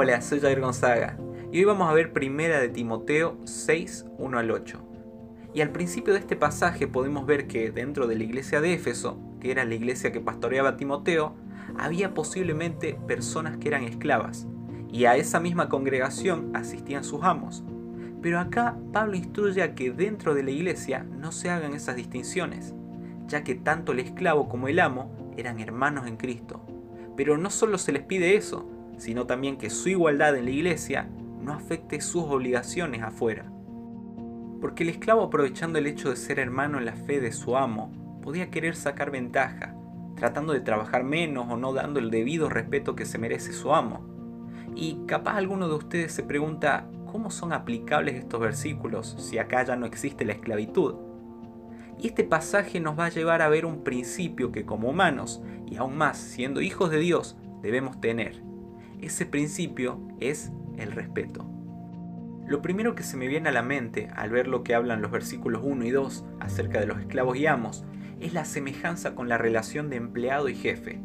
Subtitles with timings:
[0.00, 1.18] Hola, soy Jair Gonzaga
[1.50, 4.80] y hoy vamos a ver primera de Timoteo 6, 1 al 8.
[5.54, 9.18] Y al principio de este pasaje podemos ver que dentro de la iglesia de Éfeso,
[9.40, 11.34] que era la iglesia que pastoreaba Timoteo,
[11.76, 14.46] había posiblemente personas que eran esclavas,
[14.88, 17.64] y a esa misma congregación asistían sus amos.
[18.22, 22.72] Pero acá Pablo instruye a que dentro de la iglesia no se hagan esas distinciones,
[23.26, 26.64] ya que tanto el esclavo como el amo eran hermanos en Cristo.
[27.16, 31.08] Pero no solo se les pide eso, sino también que su igualdad en la iglesia
[31.40, 33.50] no afecte sus obligaciones afuera.
[34.60, 38.20] Porque el esclavo aprovechando el hecho de ser hermano en la fe de su amo,
[38.22, 39.74] podía querer sacar ventaja,
[40.16, 44.04] tratando de trabajar menos o no dando el debido respeto que se merece su amo.
[44.74, 49.76] Y capaz alguno de ustedes se pregunta, ¿cómo son aplicables estos versículos si acá ya
[49.76, 50.96] no existe la esclavitud?
[52.00, 55.76] Y este pasaje nos va a llevar a ver un principio que como humanos, y
[55.76, 58.42] aún más siendo hijos de Dios, debemos tener.
[59.00, 61.48] Ese principio es el respeto.
[62.46, 65.12] Lo primero que se me viene a la mente al ver lo que hablan los
[65.12, 67.84] versículos 1 y 2 acerca de los esclavos y amos
[68.20, 71.00] es la semejanza con la relación de empleado y jefe.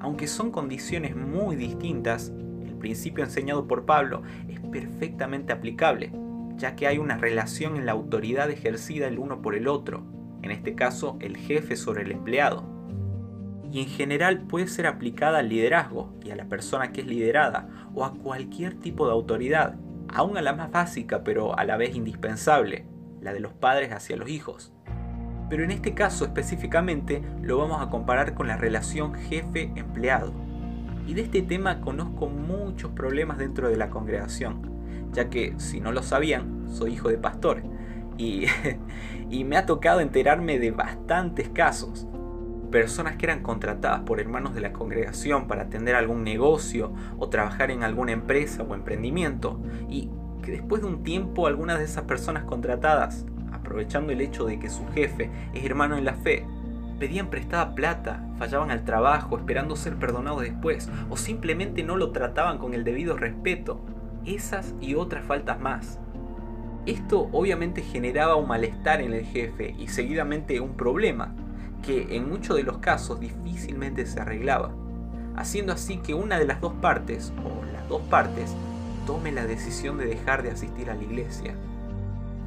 [0.00, 2.32] Aunque son condiciones muy distintas,
[2.64, 6.12] el principio enseñado por Pablo es perfectamente aplicable,
[6.56, 10.02] ya que hay una relación en la autoridad ejercida el uno por el otro,
[10.42, 12.73] en este caso el jefe sobre el empleado
[13.74, 17.68] y en general puede ser aplicada al liderazgo y a la persona que es liderada
[17.92, 19.74] o a cualquier tipo de autoridad,
[20.14, 22.86] aún a la más básica pero a la vez indispensable,
[23.20, 24.72] la de los padres hacia los hijos.
[25.50, 30.32] Pero en este caso específicamente lo vamos a comparar con la relación jefe-empleado.
[31.08, 34.70] Y de este tema conozco muchos problemas dentro de la congregación,
[35.10, 37.64] ya que si no lo sabían, soy hijo de pastor
[38.18, 38.46] y,
[39.30, 42.06] y me ha tocado enterarme de bastantes casos
[42.74, 47.70] personas que eran contratadas por hermanos de la congregación para atender algún negocio o trabajar
[47.70, 50.10] en alguna empresa o emprendimiento y
[50.42, 54.70] que después de un tiempo algunas de esas personas contratadas, aprovechando el hecho de que
[54.70, 56.48] su jefe es hermano en la fe,
[56.98, 62.58] pedían prestada plata, fallaban al trabajo esperando ser perdonados después o simplemente no lo trataban
[62.58, 63.84] con el debido respeto.
[64.24, 66.00] Esas y otras faltas más.
[66.86, 71.36] Esto obviamente generaba un malestar en el jefe y seguidamente un problema,
[71.86, 74.70] que en muchos de los casos difícilmente se arreglaba,
[75.36, 78.54] haciendo así que una de las dos partes, o las dos partes,
[79.06, 81.54] tome la decisión de dejar de asistir a la iglesia.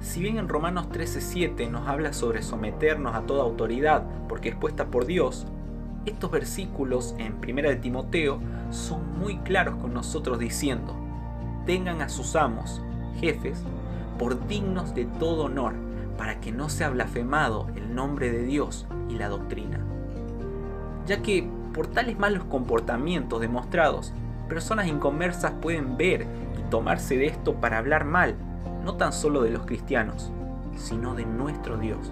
[0.00, 4.86] Si bien en Romanos 13:7 nos habla sobre someternos a toda autoridad porque es puesta
[4.86, 5.46] por Dios,
[6.06, 8.38] estos versículos en 1 de Timoteo
[8.70, 10.94] son muy claros con nosotros diciendo,
[11.66, 12.80] tengan a sus amos,
[13.20, 13.62] jefes,
[14.18, 15.74] por dignos de todo honor,
[16.16, 19.80] para que no sea blasfemado el nombre de Dios y la doctrina.
[21.06, 24.12] Ya que por tales malos comportamientos demostrados,
[24.48, 26.26] personas inconversas pueden ver
[26.58, 28.34] y tomarse de esto para hablar mal,
[28.84, 30.30] no tan solo de los cristianos,
[30.76, 32.10] sino de nuestro Dios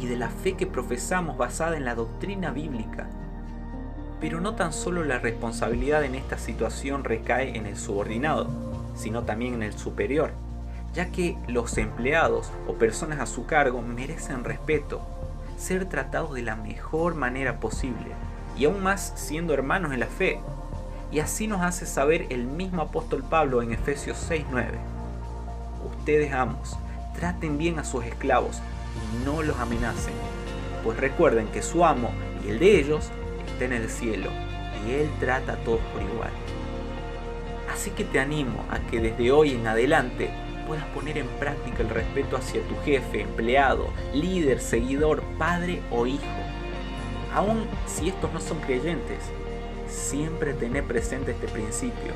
[0.00, 3.08] y de la fe que profesamos basada en la doctrina bíblica.
[4.20, 8.48] Pero no tan solo la responsabilidad en esta situación recae en el subordinado,
[8.94, 10.32] sino también en el superior,
[10.98, 15.00] ya que los empleados o personas a su cargo merecen respeto,
[15.56, 18.16] ser tratados de la mejor manera posible,
[18.56, 20.40] y aún más siendo hermanos en la fe.
[21.12, 24.76] Y así nos hace saber el mismo apóstol Pablo en Efesios 6:9.
[25.98, 26.76] Ustedes amos,
[27.14, 28.60] traten bien a sus esclavos
[28.96, 30.14] y no los amenacen,
[30.82, 32.10] pues recuerden que su amo
[32.44, 33.10] y el de ellos
[33.46, 34.30] está en el cielo
[34.84, 36.32] y él trata a todos por igual.
[37.72, 41.88] Así que te animo a que desde hoy en adelante puedas poner en práctica el
[41.88, 46.22] respeto hacia tu jefe, empleado, líder, seguidor, padre o hijo.
[47.34, 49.24] Aun si estos no son creyentes,
[49.88, 52.12] siempre tener presente este principio,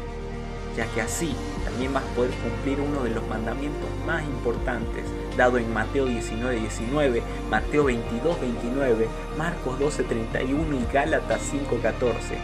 [0.76, 5.56] ya que así también vas a poder cumplir uno de los mandamientos más importantes dado
[5.56, 9.08] en Mateo 19, 19, Mateo 22, 29,
[9.38, 12.36] Marcos 12, 31 y Gálatas 5, 14.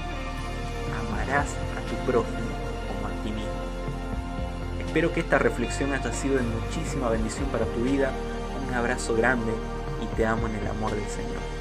[1.11, 2.68] Amarás a tu prójimo
[4.88, 8.11] Espero que esta reflexión haya sido de muchísima bendición para tu vida.
[8.67, 9.52] Un abrazo grande
[10.02, 11.57] y te amo en el amor del Señor.